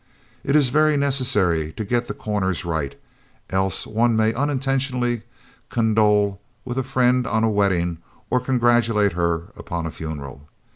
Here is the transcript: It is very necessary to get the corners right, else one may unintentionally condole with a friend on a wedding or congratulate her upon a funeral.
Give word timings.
It 0.43 0.55
is 0.55 0.69
very 0.69 0.97
necessary 0.97 1.71
to 1.73 1.85
get 1.85 2.07
the 2.07 2.15
corners 2.15 2.65
right, 2.65 2.99
else 3.51 3.85
one 3.85 4.15
may 4.15 4.33
unintentionally 4.33 5.21
condole 5.69 6.41
with 6.65 6.79
a 6.79 6.83
friend 6.83 7.27
on 7.27 7.43
a 7.43 7.51
wedding 7.51 7.99
or 8.31 8.39
congratulate 8.39 9.13
her 9.13 9.51
upon 9.55 9.85
a 9.85 9.91
funeral. 9.91 10.47